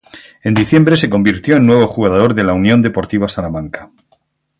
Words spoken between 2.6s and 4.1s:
Deportiva Salamanca.